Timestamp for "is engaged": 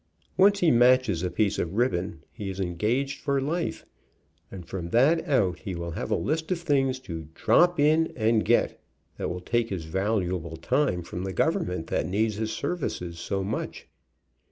2.49-3.19